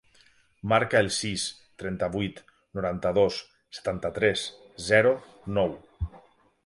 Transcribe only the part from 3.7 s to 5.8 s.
setanta-tres, zero, nou.